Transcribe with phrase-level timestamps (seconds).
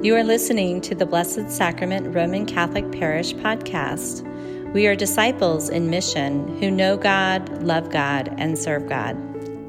[0.00, 4.22] You are listening to the Blessed Sacrament Roman Catholic Parish podcast.
[4.72, 9.16] We are disciples in mission who know God, love God, and serve God.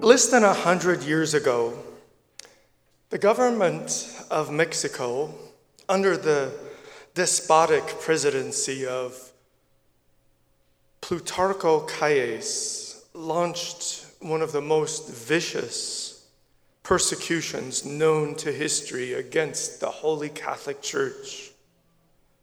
[0.04, 1.73] Less than a hundred years ago,
[3.10, 5.33] the government of Mexico,
[5.89, 6.53] under the
[7.15, 9.31] despotic presidency of
[11.01, 16.09] Plutarco Calles, launched one of the most vicious
[16.84, 21.51] persecutions known to history against the Holy Catholic Church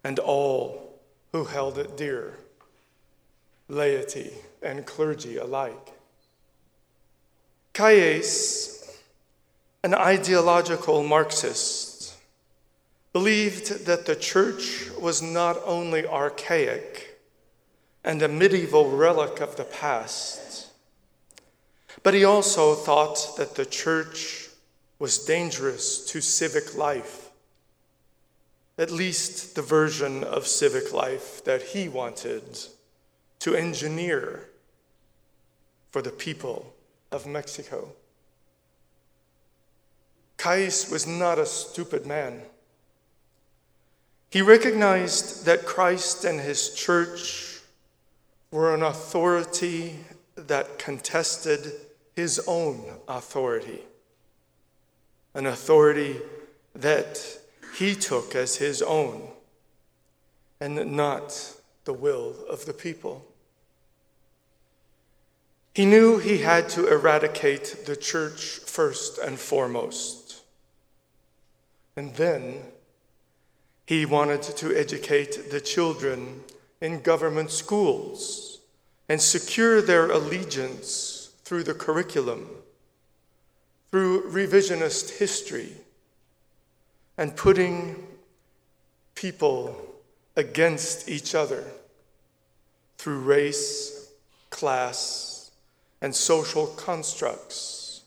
[0.05, 1.01] and all
[1.33, 2.35] who held it dear,
[3.69, 4.33] laity
[4.63, 5.93] and clergy alike.
[7.73, 8.99] Calles,
[9.83, 12.15] an ideological Marxist,
[13.13, 17.19] believed that the church was not only archaic
[18.05, 20.66] and a medieval relic of the past
[22.07, 24.49] but he also thought that the church
[25.01, 27.33] was dangerous to civic life,
[28.79, 32.45] at least the version of civic life that he wanted
[33.41, 34.49] to engineer
[35.91, 36.73] for the people
[37.11, 37.89] of Mexico.
[40.37, 42.41] Calles was not a stupid man.
[44.31, 47.63] He recognized that Christ and his church
[48.53, 49.97] were an authority
[50.37, 51.73] that contested
[52.17, 53.83] his own authority,
[55.35, 56.17] an authority
[56.75, 57.23] that
[57.75, 59.29] he took as his own
[60.59, 61.53] and not
[61.85, 63.23] the will of the people.
[65.75, 70.41] He knew he had to eradicate the church first and foremost.
[71.97, 72.63] And then
[73.87, 76.45] he wanted to educate the children
[76.81, 78.61] in government schools
[79.07, 81.16] and secure their allegiance
[81.47, 82.49] through the curriculum,
[83.93, 85.71] through revisionist history,
[87.17, 88.05] and putting
[89.15, 89.95] people
[90.35, 91.63] against each other
[92.99, 94.11] through race,
[94.51, 95.53] class,
[96.03, 98.03] and social constructs,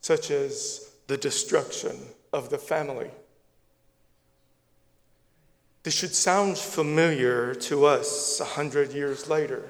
[0.00, 1.98] such as the destruction
[2.32, 3.10] of the family.
[5.82, 9.68] This should sound familiar to us a hundred years later,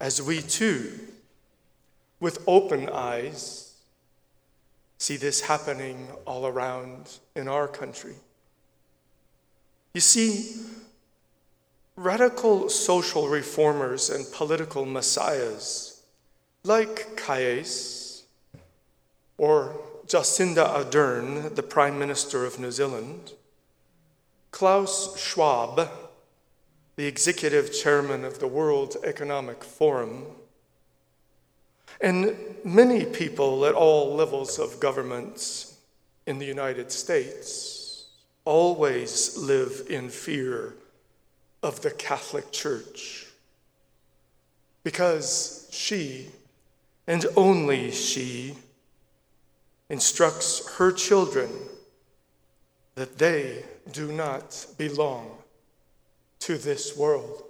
[0.00, 1.07] as we too
[2.20, 3.68] with open eyes
[4.98, 8.14] see this happening all around in our country.
[9.94, 10.56] You see,
[11.96, 16.02] radical social reformers and political messiahs
[16.64, 18.24] like Calles
[19.38, 23.32] or Jacinda Ardern, the Prime Minister of New Zealand,
[24.50, 25.88] Klaus Schwab,
[26.96, 30.24] the executive chairman of the World Economic Forum,
[32.00, 35.78] and many people at all levels of governments
[36.26, 38.06] in the United States
[38.44, 40.74] always live in fear
[41.62, 43.26] of the Catholic Church
[44.84, 46.28] because she,
[47.06, 48.54] and only she,
[49.90, 51.50] instructs her children
[52.94, 55.30] that they do not belong
[56.40, 57.42] to this world.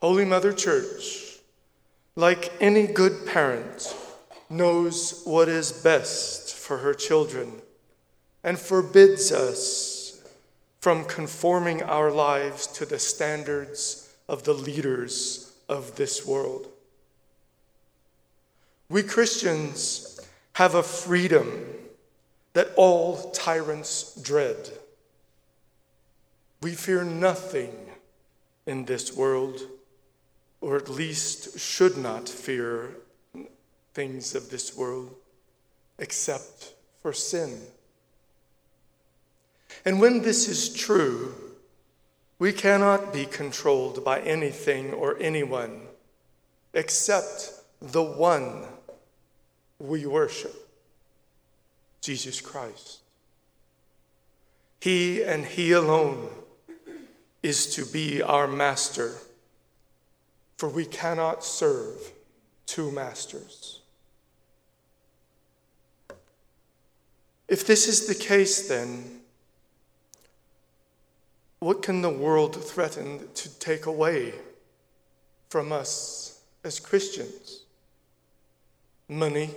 [0.00, 1.29] Holy Mother Church
[2.20, 3.96] like any good parent,
[4.50, 7.50] knows what is best for her children
[8.44, 10.22] and forbids us
[10.80, 16.68] from conforming our lives to the standards of the leaders of this world.
[18.90, 20.20] We Christians
[20.54, 21.64] have a freedom
[22.52, 24.68] that all tyrants dread.
[26.60, 27.74] We fear nothing
[28.66, 29.62] in this world
[30.60, 32.96] or at least should not fear
[33.94, 35.14] things of this world
[35.98, 37.60] except for sin.
[39.84, 41.34] And when this is true,
[42.38, 45.82] we cannot be controlled by anything or anyone
[46.72, 48.64] except the one
[49.78, 50.54] we worship,
[52.00, 53.00] Jesus Christ.
[54.80, 56.30] He and He alone
[57.42, 59.12] is to be our master
[60.60, 61.96] for we cannot serve
[62.66, 63.80] two masters.
[67.48, 69.22] If this is the case, then,
[71.60, 74.34] what can the world threaten to take away
[75.48, 77.62] from us as Christians?
[79.08, 79.52] Money,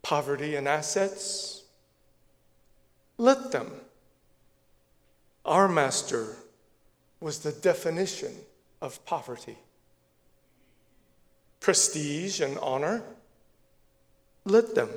[0.00, 1.64] poverty, and assets?
[3.18, 3.70] Let them.
[5.44, 6.34] Our master
[7.20, 8.32] was the definition
[8.80, 9.58] of poverty
[11.64, 13.02] prestige and honor,
[14.44, 14.90] let them.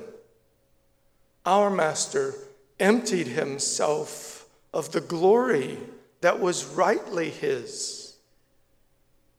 [1.46, 2.34] Our Master
[2.78, 5.78] emptied himself of the glory
[6.20, 8.16] that was rightly his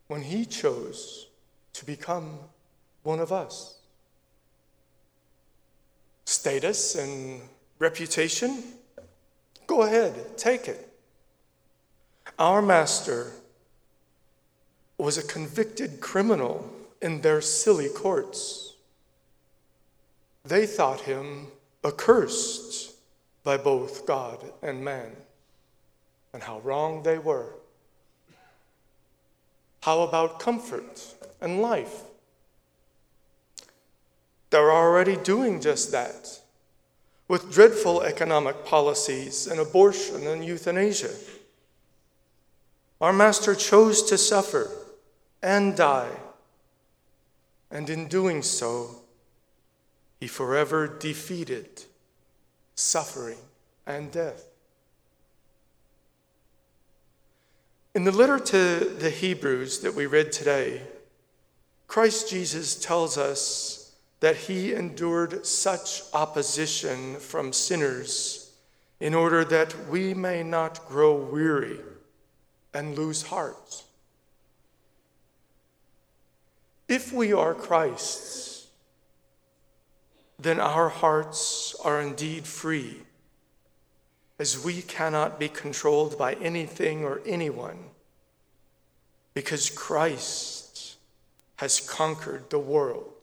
[0.07, 1.27] when he chose
[1.73, 2.39] to become
[3.03, 3.77] one of us.
[6.25, 7.41] Status and
[7.77, 8.63] reputation?
[9.67, 10.91] Go ahead, take it.
[12.39, 13.33] Our master
[14.97, 18.73] was a convicted criminal in their silly courts.
[20.43, 21.47] They thought him
[21.83, 22.93] accursed
[23.43, 25.11] by both God and man,
[26.33, 27.55] and how wrong they were.
[29.81, 32.03] How about comfort and life?
[34.49, 36.39] They're already doing just that
[37.27, 41.11] with dreadful economic policies and abortion and euthanasia.
[42.99, 44.69] Our Master chose to suffer
[45.41, 46.09] and die,
[47.71, 49.01] and in doing so,
[50.19, 51.83] he forever defeated
[52.75, 53.37] suffering
[53.85, 54.45] and death.
[57.95, 60.83] In the letter to the Hebrews that we read today,
[61.87, 68.51] Christ Jesus tells us that he endured such opposition from sinners
[68.99, 71.79] in order that we may not grow weary
[72.73, 73.83] and lose heart.
[76.89, 78.65] If we are Christ's,
[80.39, 83.03] then our hearts are indeed free,
[84.39, 87.77] as we cannot be controlled by anything or anyone,
[89.35, 90.95] because Christ
[91.57, 93.13] has conquered the world,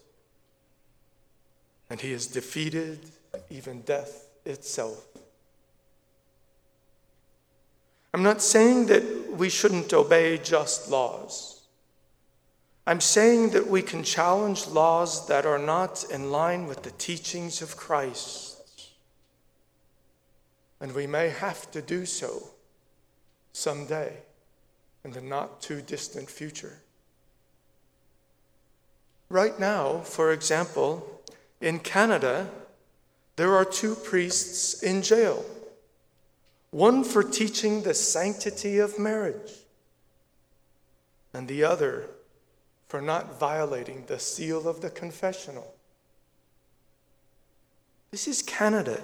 [1.90, 3.00] and he has defeated
[3.50, 5.04] even death itself.
[8.14, 11.55] I'm not saying that we shouldn't obey just laws.
[12.86, 17.60] I'm saying that we can challenge laws that are not in line with the teachings
[17.60, 18.92] of Christ.
[20.80, 22.50] And we may have to do so
[23.52, 24.18] someday
[25.04, 26.80] in the not too distant future.
[29.28, 31.22] Right now, for example,
[31.60, 32.48] in Canada,
[33.34, 35.44] there are two priests in jail
[36.70, 39.52] one for teaching the sanctity of marriage,
[41.32, 42.10] and the other
[42.88, 45.74] for not violating the seal of the confessional.
[48.10, 49.02] This is Canada,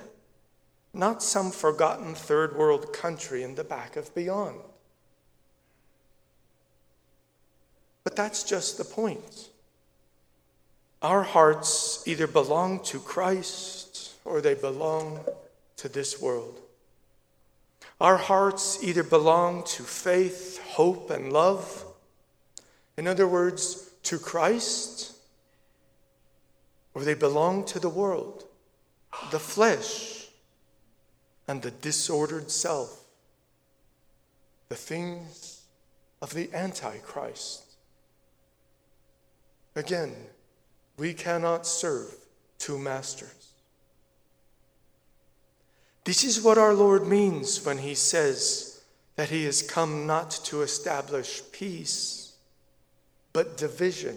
[0.95, 4.61] not some forgotten third world country in the back of beyond.
[8.05, 9.49] But that's just the point.
[11.03, 15.21] Our hearts either belong to Christ or they belong
[15.77, 16.61] to this world.
[18.01, 21.85] Our hearts either belong to faith, hope, and love
[22.97, 25.13] in other words, to Christ,
[26.95, 28.45] or they belong to the world,
[29.31, 30.29] the flesh,
[31.49, 33.05] and the disordered self,
[34.69, 35.63] the things
[36.21, 37.65] of the Antichrist.
[39.75, 40.15] Again,
[40.99, 42.15] we cannot serve
[42.59, 43.55] two masters.
[46.05, 48.83] This is what our Lord means when he says
[49.17, 52.22] that he has come not to establish peace
[53.33, 54.17] but division.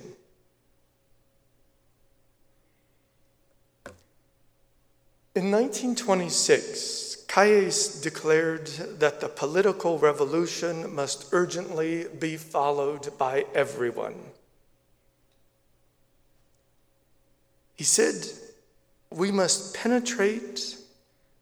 [5.35, 8.67] In 1926, Calles declared
[8.99, 14.15] that the political revolution must urgently be followed by everyone.
[17.75, 18.27] He said,
[19.09, 20.77] We must penetrate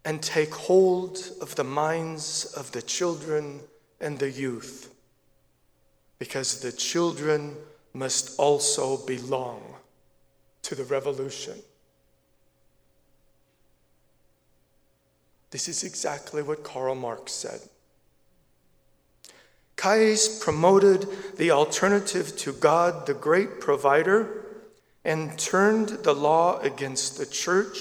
[0.04, 3.60] and take hold of the minds of the children
[4.02, 4.94] and the youth
[6.18, 7.56] because the children
[7.94, 9.62] must also belong
[10.64, 11.60] to the revolution.
[15.52, 17.62] This is exactly what Karl Marx said.
[19.76, 21.08] Calles promoted
[21.38, 24.46] the alternative to God, the great provider,
[25.06, 27.78] and turned the law against the church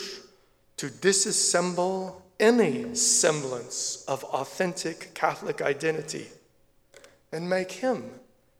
[0.76, 6.26] to disassemble any semblance of authentic Catholic identity
[7.30, 8.10] and make him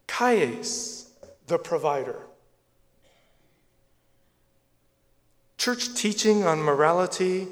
[0.06, 1.01] Calles,
[1.52, 2.16] the provider.
[5.59, 7.47] Church teaching on morality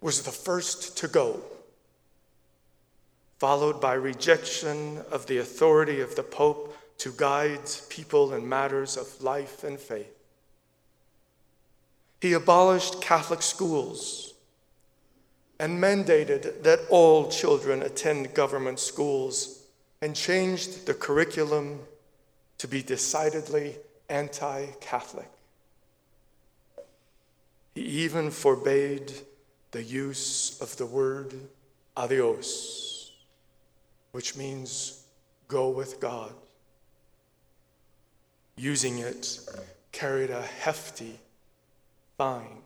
[0.00, 1.40] was the first to go,
[3.40, 9.20] followed by rejection of the authority of the Pope to guide people in matters of
[9.20, 10.14] life and faith.
[12.20, 14.32] He abolished Catholic schools
[15.58, 19.64] and mandated that all children attend government schools
[20.00, 21.80] and changed the curriculum
[22.60, 23.74] to be decidedly
[24.10, 25.30] anti Catholic.
[27.74, 29.10] He even forbade
[29.70, 31.32] the use of the word
[31.96, 33.12] adios,
[34.12, 35.04] which means
[35.48, 36.34] go with God.
[38.56, 39.38] Using it
[39.90, 41.18] carried a hefty
[42.18, 42.58] fine.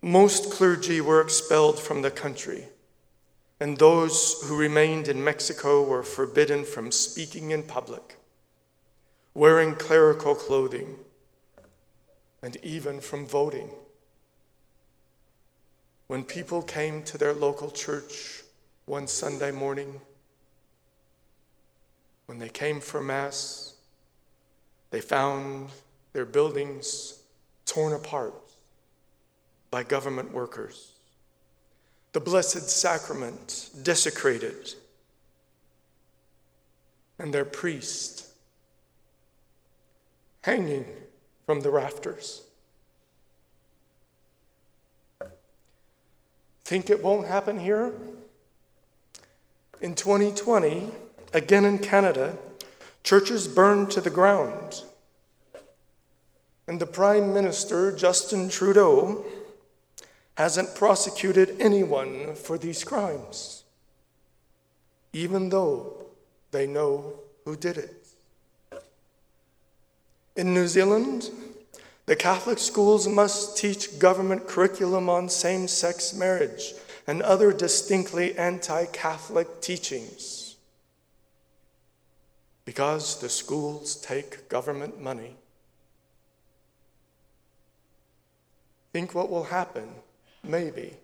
[0.00, 2.68] Most clergy were expelled from the country,
[3.60, 8.16] and those who remained in Mexico were forbidden from speaking in public,
[9.34, 10.96] wearing clerical clothing,
[12.42, 13.68] and even from voting.
[16.06, 18.42] When people came to their local church
[18.86, 20.00] one Sunday morning,
[22.26, 23.74] when they came for Mass,
[24.90, 25.68] they found
[26.12, 27.22] their buildings
[27.66, 28.34] torn apart
[29.70, 30.92] by government workers,
[32.12, 34.74] the Blessed Sacrament desecrated,
[37.18, 38.26] and their priest
[40.42, 40.86] hanging
[41.46, 42.42] from the rafters.
[46.64, 47.92] Think it won't happen here?
[49.80, 50.90] In 2020,
[51.32, 52.36] again in Canada,
[53.02, 54.82] churches burned to the ground.
[56.66, 59.24] And the Prime Minister, Justin Trudeau,
[60.40, 63.62] hasn't prosecuted anyone for these crimes,
[65.12, 66.06] even though
[66.50, 67.12] they know
[67.44, 68.06] who did it.
[70.36, 71.28] In New Zealand,
[72.06, 76.72] the Catholic schools must teach government curriculum on same sex marriage
[77.06, 80.56] and other distinctly anti Catholic teachings
[82.64, 85.36] because the schools take government money.
[88.94, 89.90] Think what will happen
[90.42, 90.96] maybe,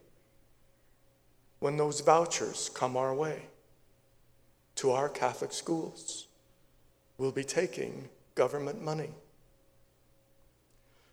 [1.59, 3.43] when those vouchers come our way
[4.77, 6.27] to our Catholic schools.
[7.19, 9.11] We'll be taking government money.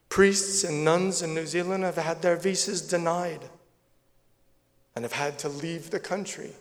[0.10, 3.50] Priests and nuns in New Zealand have had their visas denied
[4.96, 6.51] and have had to leave the country.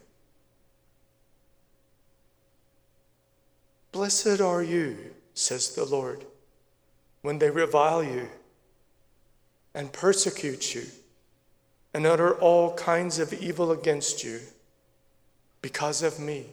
[3.90, 4.96] Blessed are you,
[5.34, 6.24] says the Lord,
[7.20, 8.28] when they revile you
[9.74, 10.86] and persecute you
[11.94, 14.40] and utter all kinds of evil against you
[15.60, 16.46] because of me.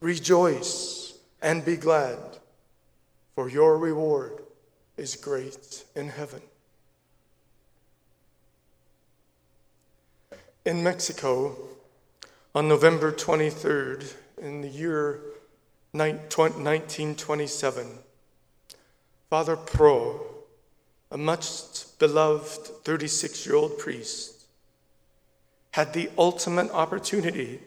[0.00, 2.18] Rejoice and be glad,
[3.34, 4.42] for your reward
[4.96, 6.42] is great in heaven.
[10.64, 11.56] In Mexico,
[12.54, 15.20] on November 23rd, in the year
[15.92, 17.86] 1927,
[19.28, 20.31] Father Pro,
[21.12, 24.46] a much beloved 36 year old priest,
[25.72, 27.60] had the ultimate opportunity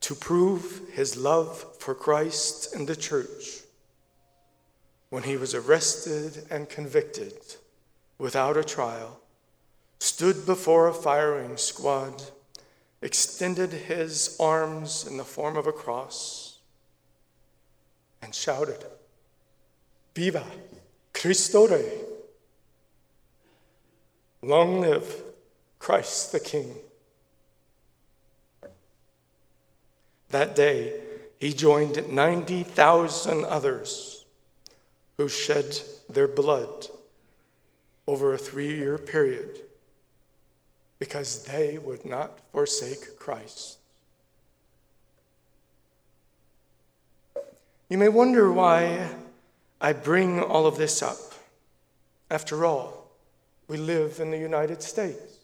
[0.00, 3.60] to prove his love for Christ and the church
[5.10, 7.34] when he was arrested and convicted
[8.18, 9.20] without a trial,
[10.00, 12.24] stood before a firing squad,
[13.00, 16.58] extended his arms in the form of a cross,
[18.20, 18.84] and shouted,
[20.14, 20.44] Viva
[21.20, 21.90] Cristo Rey!
[24.40, 25.24] Long live
[25.80, 26.72] Christ the King.
[30.30, 31.00] That day,
[31.40, 34.26] he joined 90,000 others
[35.16, 36.86] who shed their blood
[38.06, 39.62] over a three year period
[41.00, 43.78] because they would not forsake Christ.
[47.88, 49.08] You may wonder why
[49.80, 51.18] I bring all of this up.
[52.30, 53.10] After all,
[53.68, 55.36] we live in the United States.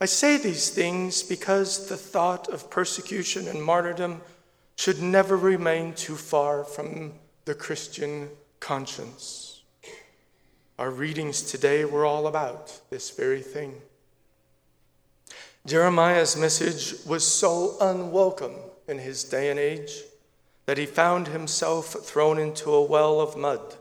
[0.00, 4.20] I say these things because the thought of persecution and martyrdom
[4.76, 7.14] should never remain too far from
[7.46, 8.28] the Christian
[8.60, 9.62] conscience.
[10.78, 13.80] Our readings today were all about this very thing.
[15.66, 18.56] Jeremiah's message was so unwelcome
[18.86, 20.02] in his day and age
[20.66, 23.76] that he found himself thrown into a well of mud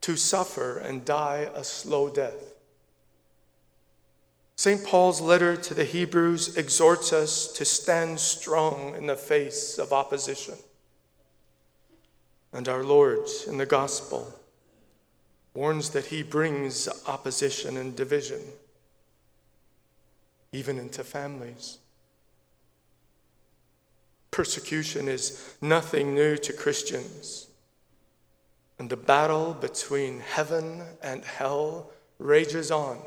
[0.00, 2.54] to suffer and die a slow death.
[4.56, 4.84] St.
[4.84, 10.56] Paul's letter to the Hebrews exhorts us to stand strong in the face of opposition.
[12.52, 14.34] And our Lord in the gospel
[15.54, 18.40] warns that he brings opposition and division,
[20.52, 21.78] even into families.
[24.30, 27.48] Persecution is nothing new to Christians.
[28.78, 33.00] And the battle between heaven and hell rages on.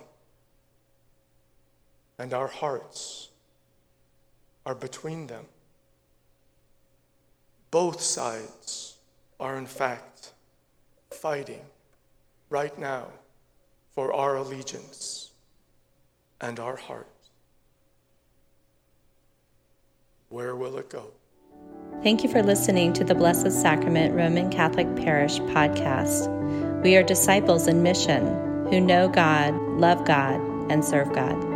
[2.18, 3.30] And our hearts
[4.66, 5.46] are between them.
[7.72, 8.98] Both sides
[9.40, 10.34] are, in fact,
[11.10, 11.62] fighting
[12.50, 13.08] right now
[13.94, 15.32] for our allegiance
[16.42, 17.21] and our heart.
[20.32, 21.12] Where will it go?
[22.04, 26.82] Thank you for listening to the Blessed Sacrament Roman Catholic Parish podcast.
[26.82, 28.26] We are disciples in mission
[28.70, 30.40] who know God, love God,
[30.72, 31.51] and serve God.